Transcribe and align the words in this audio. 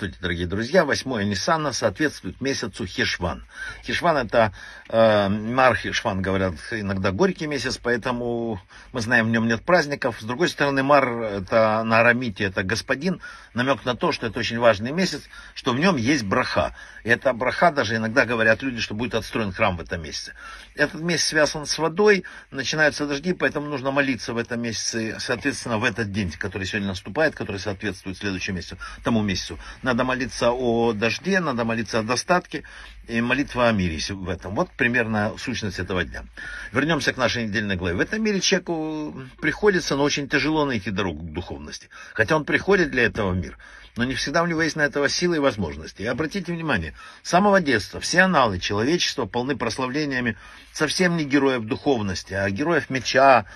Здравствуйте, 0.00 0.22
дорогие 0.22 0.46
друзья. 0.46 0.84
8 0.86 1.28
Ниссана 1.28 1.72
соответствует 1.74 2.40
месяцу 2.40 2.86
Хешван. 2.86 3.44
Хешван 3.84 4.16
это, 4.16 4.54
э, 4.88 5.28
Мар 5.28 5.76
Хешван, 5.76 6.22
говорят, 6.22 6.54
иногда 6.70 7.12
горький 7.12 7.46
месяц, 7.46 7.76
поэтому 7.76 8.62
мы 8.92 9.02
знаем, 9.02 9.26
в 9.26 9.28
нем 9.28 9.46
нет 9.46 9.62
праздников. 9.62 10.16
С 10.18 10.24
другой 10.24 10.48
стороны, 10.48 10.82
Мар 10.82 11.06
это 11.06 11.82
на 11.84 12.00
арамите, 12.00 12.44
это 12.44 12.62
господин, 12.62 13.20
намек 13.52 13.84
на 13.84 13.94
то, 13.94 14.10
что 14.10 14.26
это 14.26 14.38
очень 14.38 14.58
важный 14.58 14.90
месяц, 14.90 15.24
что 15.52 15.74
в 15.74 15.78
нем 15.78 15.96
есть 15.96 16.24
браха. 16.24 16.74
И 17.04 17.10
эта 17.10 17.34
браха 17.34 17.70
даже 17.70 17.96
иногда 17.96 18.24
говорят 18.24 18.62
люди, 18.62 18.80
что 18.80 18.94
будет 18.94 19.14
отстроен 19.14 19.52
храм 19.52 19.76
в 19.76 19.82
этом 19.82 20.02
месяце. 20.02 20.32
Этот 20.76 21.02
месяц 21.02 21.26
связан 21.26 21.66
с 21.66 21.76
водой, 21.76 22.24
начинаются 22.50 23.06
дожди, 23.06 23.34
поэтому 23.34 23.66
нужно 23.66 23.90
молиться 23.90 24.32
в 24.32 24.38
этом 24.38 24.62
месяце, 24.62 25.16
соответственно, 25.18 25.76
в 25.76 25.84
этот 25.84 26.10
день, 26.10 26.32
который 26.32 26.66
сегодня 26.66 26.88
наступает, 26.88 27.34
который 27.34 27.58
соответствует 27.58 28.16
следующему 28.16 28.56
месяцу, 28.56 28.78
тому 29.04 29.20
месяцу. 29.20 29.58
Надо 29.90 30.04
молиться 30.04 30.52
о 30.52 30.92
дожде, 30.92 31.40
надо 31.40 31.64
молиться 31.64 31.98
о 31.98 32.04
достатке 32.04 32.62
и 33.08 33.20
молитва 33.20 33.66
о 33.66 33.72
мире 33.72 33.98
в 34.10 34.28
этом. 34.28 34.54
Вот 34.54 34.70
примерно 34.76 35.34
сущность 35.36 35.80
этого 35.80 36.04
дня. 36.04 36.26
Вернемся 36.70 37.12
к 37.12 37.16
нашей 37.16 37.48
недельной 37.48 37.74
главе. 37.74 37.96
В 37.96 38.00
этом 38.00 38.22
мире 38.22 38.38
человеку 38.38 39.20
приходится, 39.40 39.96
но 39.96 40.04
очень 40.04 40.28
тяжело 40.28 40.64
найти 40.64 40.92
дорогу 40.92 41.26
к 41.26 41.32
духовности. 41.32 41.88
Хотя 42.14 42.36
он 42.36 42.44
приходит 42.44 42.92
для 42.92 43.02
этого 43.02 43.32
в 43.32 43.36
мир 43.36 43.58
но 43.96 44.04
не 44.04 44.14
всегда 44.14 44.44
у 44.44 44.46
него 44.46 44.62
есть 44.62 44.76
на 44.76 44.82
этого 44.82 45.08
силы 45.08 45.36
и 45.36 45.40
возможности. 45.40 46.02
И 46.02 46.06
обратите 46.06 46.52
внимание, 46.52 46.94
с 47.24 47.30
самого 47.30 47.60
детства 47.60 47.98
все 47.98 48.20
аналы 48.20 48.60
человечества 48.60 49.26
полны 49.26 49.56
прославлениями 49.56 50.36
совсем 50.72 51.16
не 51.16 51.24
героев 51.24 51.64
духовности, 51.64 52.32
а 52.32 52.48
героев 52.50 52.88
меча, 52.90 53.46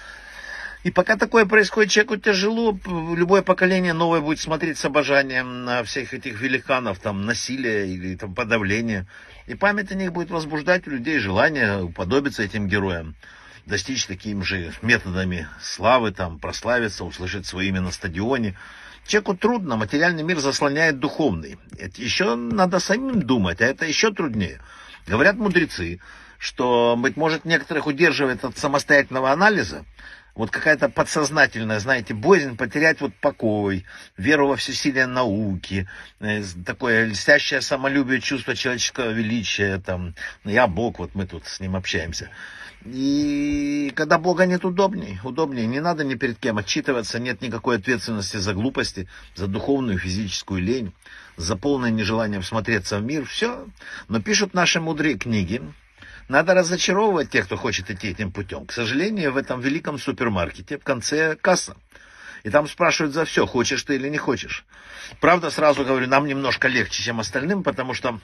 и 0.84 0.90
пока 0.90 1.16
такое 1.16 1.46
происходит, 1.46 1.90
человеку 1.90 2.18
тяжело, 2.18 2.78
любое 3.16 3.40
поколение 3.40 3.94
новое 3.94 4.20
будет 4.20 4.38
смотреть 4.38 4.76
с 4.76 4.84
обожанием 4.84 5.64
на 5.64 5.82
всех 5.82 6.12
этих 6.12 6.38
великанов, 6.42 6.98
там, 6.98 7.24
насилие 7.24 7.88
или 7.88 8.14
там, 8.16 8.34
подавление. 8.34 9.06
И 9.46 9.54
память 9.54 9.90
о 9.92 9.94
них 9.94 10.12
будет 10.12 10.30
возбуждать 10.30 10.86
у 10.86 10.90
людей 10.90 11.18
желание 11.20 11.82
уподобиться 11.82 12.42
этим 12.42 12.68
героям, 12.68 13.14
достичь 13.64 14.04
таким 14.04 14.44
же 14.44 14.74
методами 14.82 15.48
славы, 15.58 16.12
там, 16.12 16.38
прославиться, 16.38 17.04
услышать 17.04 17.46
свое 17.46 17.70
имя 17.70 17.80
на 17.80 17.90
стадионе. 17.90 18.54
Человеку 19.06 19.38
трудно, 19.38 19.76
материальный 19.76 20.22
мир 20.22 20.38
заслоняет 20.38 20.98
духовный. 20.98 21.56
Это 21.78 22.02
еще 22.02 22.34
надо 22.34 22.78
самим 22.78 23.22
думать, 23.22 23.62
а 23.62 23.64
это 23.64 23.86
еще 23.86 24.12
труднее. 24.12 24.60
Говорят 25.06 25.36
мудрецы, 25.36 26.00
что, 26.38 26.94
быть 26.98 27.16
может, 27.16 27.46
некоторых 27.46 27.86
удерживает 27.86 28.44
от 28.44 28.58
самостоятельного 28.58 29.32
анализа, 29.32 29.86
вот 30.34 30.50
какая-то 30.50 30.88
подсознательная, 30.88 31.78
знаете, 31.78 32.14
боязнь 32.14 32.56
потерять 32.56 33.00
вот 33.00 33.14
покой, 33.14 33.84
веру 34.16 34.48
во 34.48 34.56
всесилие 34.56 35.06
науки, 35.06 35.88
э, 36.20 36.42
такое 36.64 37.06
льстящее 37.06 37.60
самолюбие, 37.60 38.20
чувство 38.20 38.56
человеческого 38.56 39.10
величия, 39.10 39.78
там, 39.78 40.14
я 40.44 40.66
Бог, 40.66 40.98
вот 40.98 41.14
мы 41.14 41.26
тут 41.26 41.46
с 41.46 41.60
ним 41.60 41.76
общаемся. 41.76 42.30
И 42.84 43.92
когда 43.94 44.18
Бога 44.18 44.44
нет 44.44 44.64
удобней, 44.64 45.18
удобнее, 45.24 45.66
не 45.66 45.80
надо 45.80 46.04
ни 46.04 46.16
перед 46.16 46.38
кем 46.38 46.58
отчитываться, 46.58 47.18
нет 47.18 47.40
никакой 47.40 47.76
ответственности 47.76 48.36
за 48.36 48.52
глупости, 48.52 49.08
за 49.34 49.46
духовную 49.46 49.98
физическую 49.98 50.60
лень, 50.60 50.92
за 51.38 51.56
полное 51.56 51.90
нежелание 51.90 52.40
всмотреться 52.42 52.98
в 52.98 53.02
мир, 53.02 53.24
все. 53.24 53.66
Но 54.08 54.20
пишут 54.20 54.52
наши 54.52 54.80
мудрые 54.80 55.16
книги, 55.16 55.62
надо 56.28 56.54
разочаровывать 56.54 57.30
тех, 57.30 57.46
кто 57.46 57.56
хочет 57.56 57.90
идти 57.90 58.08
этим 58.08 58.32
путем. 58.32 58.66
К 58.66 58.72
сожалению, 58.72 59.32
в 59.32 59.36
этом 59.36 59.60
великом 59.60 59.98
супермаркете 59.98 60.78
в 60.78 60.84
конце 60.84 61.36
касса. 61.36 61.76
И 62.42 62.50
там 62.50 62.68
спрашивают 62.68 63.14
за 63.14 63.24
все, 63.24 63.46
хочешь 63.46 63.82
ты 63.82 63.96
или 63.96 64.08
не 64.08 64.18
хочешь. 64.18 64.64
Правда, 65.20 65.50
сразу 65.50 65.84
говорю, 65.84 66.06
нам 66.08 66.26
немножко 66.26 66.68
легче, 66.68 67.02
чем 67.02 67.20
остальным, 67.20 67.62
потому 67.62 67.94
что 67.94 68.20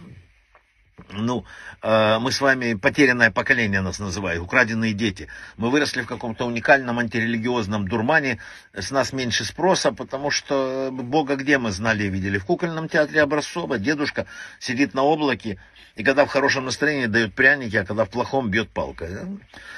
ну, 1.13 1.45
э, 1.83 2.19
мы 2.19 2.33
с 2.33 2.41
вами 2.41 2.75
потерянное 2.75 3.31
поколение 3.31 3.81
нас 3.81 3.99
называют, 3.99 4.43
украденные 4.43 4.93
дети. 4.93 5.29
Мы 5.57 5.71
выросли 5.71 6.03
в 6.03 6.07
каком-то 6.07 6.47
уникальном 6.47 6.99
антирелигиозном 6.99 7.89
дурмане, 7.89 8.39
с 8.75 8.91
нас 8.91 9.13
меньше 9.13 9.45
спроса, 9.45 9.93
потому 9.93 10.31
что 10.31 10.91
Бога 10.93 11.37
где 11.37 11.59
мы 11.59 11.71
знали 11.73 12.05
и 12.05 12.09
видели? 12.09 12.39
В 12.39 12.45
кукольном 12.45 12.89
театре 12.89 13.23
Образцова 13.23 13.79
дедушка 13.79 14.27
сидит 14.59 14.95
на 14.95 15.03
облаке, 15.03 15.59
и 15.97 16.05
когда 16.05 16.25
в 16.25 16.29
хорошем 16.29 16.67
настроении 16.67 17.07
дает 17.07 17.35
пряники, 17.35 17.77
а 17.77 17.85
когда 17.85 18.05
в 18.05 18.11
плохом 18.11 18.51
бьет 18.51 18.71
палкой. 18.71 19.11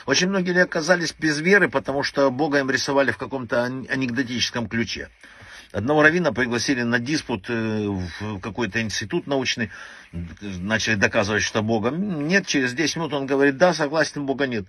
Очень 0.07 0.29
многие 0.29 0.63
оказались 0.63 1.15
без 1.19 1.41
веры, 1.41 1.69
потому 1.69 2.03
что 2.03 2.31
Бога 2.31 2.59
им 2.59 2.71
рисовали 2.71 3.11
в 3.11 3.19
каком-то 3.19 3.65
анекдотическом 3.65 4.69
ключе. 4.69 5.09
Одного 5.73 6.03
равина 6.03 6.33
пригласили 6.33 6.83
на 6.83 6.99
диспут 6.99 7.47
э, 7.49 7.87
в 7.89 8.41
какой-то 8.41 8.83
институт 8.83 9.27
научный, 9.27 9.71
начали 10.13 10.97
доказывать, 10.97 11.43
что 11.43 11.63
Бога 11.63 11.91
нет. 11.91 12.47
Через 12.47 12.75
10 12.75 12.97
минут 12.97 13.15
он 13.15 13.27
говорит, 13.27 13.57
да, 13.57 13.73
согласен, 13.73 14.27
Бога 14.27 14.47
нет. 14.47 14.67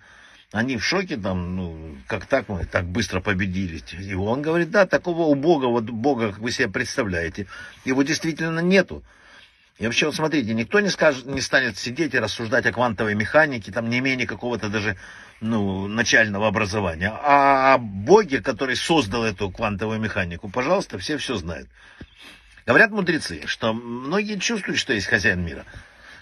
Они 0.53 0.77
в 0.77 0.85
шоке, 0.85 1.17
там, 1.17 1.55
ну, 1.57 1.97
как 2.07 2.25
так 2.25 2.47
мы 2.47 2.65
так 2.65 2.85
быстро 2.85 3.19
победили. 3.19 3.81
И 3.99 4.13
он 4.13 4.41
говорит, 4.41 4.71
да, 4.71 4.85
такого 4.85 5.23
у 5.23 5.35
Бога, 5.35 5.65
вот 5.65 5.85
Бога, 5.85 6.31
как 6.31 6.39
вы 6.39 6.51
себе 6.51 6.69
представляете, 6.69 7.47
его 7.83 8.03
действительно 8.03 8.59
нету. 8.59 9.03
И 9.79 9.85
вообще, 9.85 10.05
вот 10.05 10.15
смотрите, 10.15 10.53
никто 10.53 10.79
не, 10.79 10.89
скажет, 10.89 11.25
не 11.25 11.41
станет 11.41 11.77
сидеть 11.77 12.13
и 12.13 12.19
рассуждать 12.19 12.65
о 12.67 12.71
квантовой 12.71 13.15
механике, 13.15 13.71
там 13.71 13.89
не 13.89 13.99
имея 13.99 14.27
какого-то 14.27 14.69
даже 14.69 14.97
ну, 15.41 15.87
начального 15.87 16.47
образования. 16.47 17.11
А 17.11 17.73
о 17.73 17.77
Боге, 17.79 18.41
который 18.41 18.75
создал 18.75 19.23
эту 19.23 19.49
квантовую 19.49 19.99
механику, 19.99 20.49
пожалуйста, 20.49 20.99
все 20.99 21.17
все 21.17 21.35
знают. 21.35 21.69
Говорят 22.65 22.91
мудрецы, 22.91 23.41
что 23.45 23.73
многие 23.73 24.39
чувствуют, 24.39 24.79
что 24.79 24.93
есть 24.93 25.07
хозяин 25.07 25.43
мира. 25.43 25.65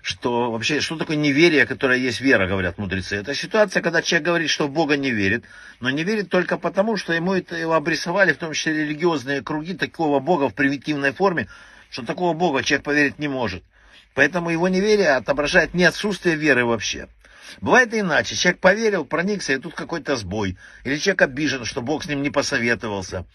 Что 0.02 0.50
вообще, 0.50 0.80
что 0.80 0.96
такое 0.96 1.18
неверие, 1.18 1.68
которое 1.68 2.00
есть 2.00 2.22
вера, 2.22 2.48
говорят 2.48 2.80
мудрецы. 2.80 3.18
Это 3.18 3.36
ситуация, 3.36 3.84
когда 3.84 4.02
человек 4.02 4.26
говорит, 4.26 4.50
что 4.50 4.68
в 4.68 4.72
Бога 4.72 4.98
не 4.98 5.12
верит, 5.12 5.44
но 5.80 5.92
не 5.92 6.04
верит 6.04 6.30
только 6.30 6.58
потому, 6.58 6.98
что 6.98 7.14
ему 7.14 7.34
это 7.34 7.56
его 7.56 7.74
обрисовали, 7.74 8.34
в 8.34 8.38
том 8.38 8.54
числе 8.54 8.74
религиозные 8.74 9.44
круги, 9.44 9.76
такого 9.76 10.20
Бога 10.20 10.50
в 10.50 10.56
примитивной 10.56 11.12
форме, 11.12 11.48
что 11.92 12.04
такого 12.06 12.34
Бога 12.34 12.64
человек 12.64 12.86
поверить 12.86 13.20
не 13.20 13.28
может. 13.28 13.64
Поэтому 14.16 14.50
его 14.50 14.68
неверие 14.68 15.12
отображает 15.12 15.74
не 15.74 15.84
отсутствие 15.84 16.36
веры 16.36 16.66
вообще. 16.66 17.08
Бывает 17.60 17.94
иначе. 17.94 18.36
Человек 18.36 18.60
поверил, 18.60 19.06
проникся, 19.06 19.54
и 19.54 19.58
тут 19.58 19.74
какой-то 19.74 20.16
сбой. 20.16 20.58
Или 20.84 20.98
человек 20.98 21.22
обижен, 21.24 21.66
что 21.66 21.82
Бог 21.82 22.04
с 22.04 22.08
ним 22.08 22.22
не 22.22 22.30
посоветовался. 22.30 23.26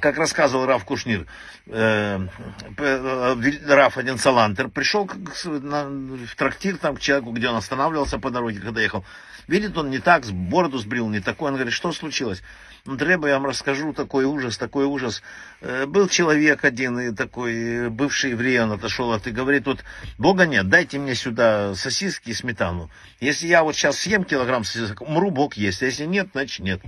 Как 0.00 0.16
рассказывал 0.18 0.66
Раф 0.66 0.84
Кушнир, 0.84 1.26
э, 1.66 2.20
э 2.78 3.52
Раф 3.66 3.98
один 3.98 4.18
Салантер 4.18 4.68
пришел 4.68 5.06
в 5.06 6.36
трактир 6.36 6.78
там, 6.78 6.96
к 6.96 7.00
человеку, 7.00 7.32
где 7.32 7.48
он 7.48 7.56
останавливался 7.56 8.18
по 8.18 8.30
дороге, 8.30 8.60
когда 8.60 8.80
ехал. 8.80 9.04
Видит 9.48 9.78
он 9.78 9.88
не 9.88 9.98
так, 9.98 10.26
бороду 10.26 10.76
сбрил, 10.78 11.08
не 11.08 11.20
такой. 11.20 11.48
Он 11.48 11.54
говорит, 11.54 11.72
что 11.72 11.90
случилось? 11.92 12.42
Ну, 12.84 12.96
треба, 12.96 13.28
я 13.28 13.34
вам 13.34 13.46
расскажу 13.46 13.92
такой 13.92 14.24
ужас, 14.24 14.58
такой 14.58 14.84
ужас. 14.84 15.22
Э, 15.60 15.86
был 15.86 16.08
человек 16.08 16.64
один, 16.64 16.98
и 16.98 17.14
такой 17.14 17.54
э, 17.54 17.88
бывший 17.88 18.30
еврей, 18.32 18.60
он 18.60 18.72
отошел 18.72 19.12
от 19.12 19.26
и 19.26 19.30
говорит, 19.30 19.66
вот 19.66 19.84
Бога 20.18 20.46
нет, 20.46 20.68
дайте 20.68 20.98
мне 20.98 21.14
сюда 21.14 21.74
сосиски 21.74 22.30
и 22.30 22.34
сметану. 22.34 22.90
Если 23.20 23.46
я 23.48 23.62
вот 23.62 23.74
сейчас 23.74 23.98
съем 23.98 24.24
килограмм 24.24 24.62
умру, 25.00 25.30
Бог 25.30 25.54
есть. 25.54 25.82
А 25.82 25.86
если 25.86 26.04
нет, 26.04 26.28
значит 26.32 26.60
нет. 26.60 26.80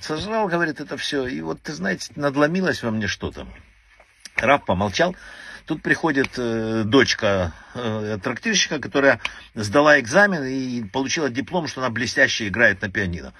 Сожрал, 0.00 0.48
говорит, 0.48 0.80
это 0.80 0.96
все. 0.96 1.26
И 1.26 1.40
вот, 1.40 1.60
ты 1.62 1.72
знаете, 1.72 2.12
надломилось 2.16 2.82
во 2.82 2.90
мне 2.90 3.06
что-то. 3.06 3.46
Раф 4.36 4.64
помолчал. 4.64 5.16
Тут 5.66 5.82
приходит 5.82 6.28
э, 6.36 6.82
дочка 6.84 7.52
э, 7.74 8.18
трактирщика, 8.22 8.78
которая 8.78 9.20
сдала 9.54 9.98
экзамен 9.98 10.44
и 10.44 10.84
получила 10.84 11.30
диплом, 11.30 11.68
что 11.68 11.80
она 11.80 11.90
блестяще 11.90 12.48
играет 12.48 12.82
на 12.82 12.90
пианино. 12.90 13.32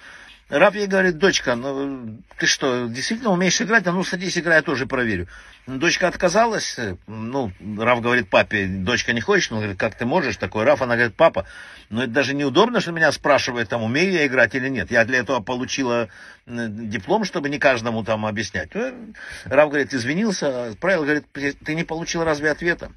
Раб 0.55 0.75
ей 0.75 0.87
говорит, 0.87 1.17
дочка, 1.17 1.55
ну 1.55 2.21
ты 2.37 2.45
что, 2.45 2.87
действительно 2.87 3.31
умеешь 3.31 3.61
играть? 3.61 3.85
А 3.87 3.91
ну 3.91 4.05
садись, 4.05 4.37
играй, 4.37 4.57
я 4.57 4.61
тоже 4.61 4.85
проверю. 4.85 5.27
Дочка 5.67 6.07
отказалась, 6.07 6.79
ну, 7.07 7.51
Раф 7.77 8.01
говорит 8.01 8.29
папе, 8.29 8.65
дочка 8.65 9.11
не 9.11 9.19
хочет, 9.19 9.51
он 9.51 9.57
говорит, 9.57 9.77
как 9.77 9.95
ты 9.95 10.05
можешь 10.05 10.37
такой? 10.37 10.63
Раф, 10.63 10.81
она 10.81 10.95
говорит, 10.95 11.15
папа, 11.15 11.45
ну 11.89 12.03
это 12.03 12.11
даже 12.11 12.33
неудобно, 12.33 12.79
что 12.79 12.93
меня 12.93 13.11
спрашивают, 13.11 13.67
там, 13.67 13.83
умею 13.83 14.13
я 14.13 14.25
играть 14.25 14.55
или 14.55 14.69
нет. 14.69 14.91
Я 14.91 15.03
для 15.03 15.19
этого 15.19 15.41
получила 15.41 16.07
диплом, 16.47 17.25
чтобы 17.25 17.49
не 17.49 17.59
каждому 17.59 18.05
там 18.05 18.25
объяснять. 18.25 18.69
Ну, 18.73 19.13
Раф 19.43 19.67
говорит, 19.69 19.93
извинился, 19.93 20.67
отправил, 20.67 21.03
говорит, 21.03 21.25
ты 21.33 21.75
не 21.75 21.83
получил 21.83 22.23
разве 22.23 22.49
ответа? 22.49 22.91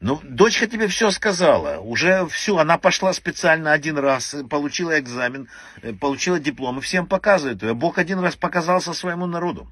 Ну, 0.00 0.20
дочка 0.22 0.68
тебе 0.68 0.86
все 0.86 1.10
сказала, 1.10 1.80
уже 1.80 2.24
все, 2.28 2.56
она 2.56 2.78
пошла 2.78 3.12
специально 3.12 3.72
один 3.72 3.98
раз, 3.98 4.36
получила 4.48 4.98
экзамен, 4.98 5.48
э, 5.82 5.92
получила 5.92 6.38
диплом, 6.38 6.78
и 6.78 6.82
всем 6.82 7.06
показывает 7.06 7.62
ее. 7.64 7.74
Бог 7.74 7.98
один 7.98 8.20
раз 8.20 8.36
показался 8.36 8.92
своему 8.92 9.26
народу. 9.26 9.68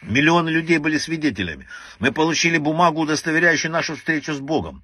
Миллионы 0.00 0.48
людей 0.48 0.78
были 0.78 0.96
свидетелями. 0.96 1.66
Мы 1.98 2.12
получили 2.12 2.58
бумагу, 2.58 3.00
удостоверяющую 3.00 3.72
нашу 3.72 3.96
встречу 3.96 4.32
с 4.32 4.38
Богом. 4.38 4.82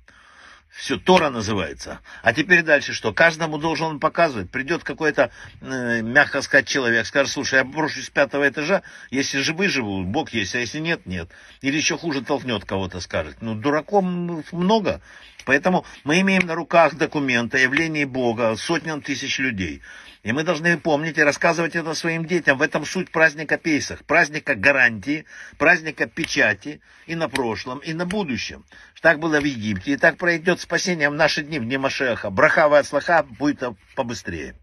Все, 0.70 0.97
Тора 0.97 1.31
называется. 1.31 2.00
А 2.23 2.32
теперь 2.32 2.62
дальше 2.62 2.93
что? 2.93 3.12
Каждому 3.12 3.59
должен 3.59 3.87
он 3.87 4.00
показывать. 4.00 4.50
Придет 4.50 4.85
какой-то, 4.85 5.31
э, 5.61 6.03
мягко 6.03 6.43
сказать, 6.43 6.69
человек, 6.69 7.06
скажет, 7.06 7.32
слушай, 7.32 7.56
я 7.56 7.65
брошусь 7.65 8.06
с 8.06 8.11
пятого 8.11 8.49
этажа, 8.49 8.82
если 9.11 9.41
же 9.41 9.55
выживу, 9.55 10.05
Бог 10.05 10.31
есть, 10.31 10.55
а 10.55 10.59
если 10.59 10.79
нет, 10.79 11.06
нет. 11.06 11.31
Или 11.62 11.76
еще 11.76 11.97
хуже 11.97 12.23
толкнет 12.23 12.65
кого-то, 12.65 13.00
скажет. 13.00 13.38
Ну, 13.41 13.55
дураком 13.55 14.44
много. 14.53 15.00
Поэтому 15.47 15.87
мы 16.05 16.20
имеем 16.20 16.47
на 16.47 16.55
руках 16.55 16.94
документы 16.94 17.56
о 17.56 17.61
явлении 17.61 18.05
Бога 18.05 18.55
сотням 18.56 19.00
тысяч 19.00 19.38
людей. 19.38 19.81
И 20.29 20.33
мы 20.33 20.45
должны 20.45 20.77
помнить 20.77 21.17
и 21.17 21.23
рассказывать 21.23 21.75
это 21.75 21.95
своим 21.95 22.27
детям. 22.27 22.59
В 22.59 22.63
этом 22.63 22.85
суть 22.85 23.11
праздника 23.11 23.57
Пейсах. 23.57 24.05
Праздника 24.05 24.55
гарантии, 24.55 25.25
праздника 25.57 26.07
печати 26.07 26.83
и 27.07 27.15
на 27.15 27.31
прошлом, 27.31 27.79
и 27.79 27.95
на 27.95 28.05
будущем. 28.05 28.67
Так 29.01 29.21
было 29.21 29.41
в 29.41 29.45
Египте, 29.45 29.93
и 29.93 29.97
так 29.97 30.19
пройдет 30.19 30.61
спасение 30.61 31.09
в 31.09 31.15
наши 31.15 31.43
дни, 31.43 31.59
в 31.59 31.65
дни 31.65 31.79
Машеха. 31.79 32.29
Брахава 32.29 32.77
от 32.77 32.87
слаха 32.87 33.23
будет 33.23 33.63
побыстрее. 33.97 34.55